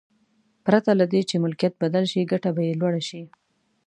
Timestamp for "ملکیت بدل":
1.43-2.03